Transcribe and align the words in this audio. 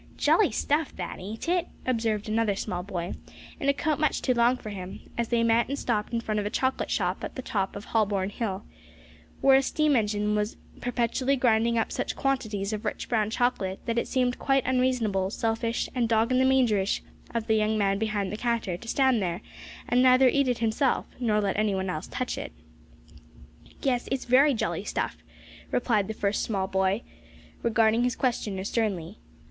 "Jolly 0.17 0.49
stuff 0.49 0.95
that, 0.95 1.19
ain't 1.19 1.47
it?" 1.47 1.67
observed 1.85 2.27
another 2.27 2.55
small 2.55 2.81
boy, 2.81 3.13
in 3.59 3.69
a 3.69 3.73
coat 3.75 3.99
much 3.99 4.23
too 4.23 4.33
long 4.33 4.57
for 4.57 4.71
him, 4.71 4.99
as 5.15 5.27
they 5.27 5.43
met 5.43 5.67
and 5.67 5.77
stopped 5.77 6.11
in 6.11 6.21
front 6.21 6.39
of 6.39 6.45
a 6.47 6.49
chocolate 6.49 6.89
shop 6.89 7.23
at 7.23 7.35
the 7.35 7.43
top 7.43 7.75
of 7.75 7.85
Holborn 7.85 8.31
Hill, 8.31 8.63
where 9.41 9.55
a 9.57 9.61
steam 9.61 9.95
engine 9.95 10.33
was 10.35 10.57
perpetually 10.79 11.35
grinding 11.35 11.77
up 11.77 11.91
such 11.91 12.15
quantities 12.15 12.73
of 12.73 12.83
rich 12.83 13.07
brown 13.09 13.29
chocolate, 13.29 13.79
that 13.85 13.99
it 13.99 14.07
seemed 14.07 14.39
quite 14.39 14.65
unreasonable, 14.65 15.29
selfish, 15.29 15.87
and 15.93 16.09
dog 16.09 16.31
in 16.31 16.39
the 16.39 16.45
manger 16.45 16.79
ish 16.79 17.03
of 17.35 17.45
the 17.45 17.53
young 17.53 17.77
man 17.77 17.99
behind 17.99 18.31
the 18.31 18.37
counter 18.37 18.77
to 18.77 18.87
stand 18.87 19.21
there, 19.21 19.41
and 19.87 20.01
neither 20.01 20.27
eat 20.29 20.47
it 20.47 20.57
himself, 20.57 21.05
nor 21.19 21.39
let 21.39 21.57
anyone 21.59 21.91
else 21.91 22.07
touch 22.07 22.39
it. 22.39 22.51
"Yes, 23.83 24.09
it's 24.11 24.25
very 24.25 24.55
jolly 24.55 24.83
stuff," 24.83 25.17
replied 25.69 26.07
the 26.07 26.15
first 26.15 26.41
small 26.41 26.65
boy, 26.65 27.03
regarding 27.61 28.03
his 28.03 28.15
questioner 28.15 28.63
sternly. 28.63 29.17